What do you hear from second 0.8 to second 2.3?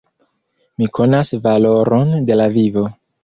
konas valoron